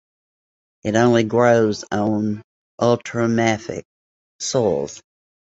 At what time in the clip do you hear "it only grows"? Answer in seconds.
0.83-1.85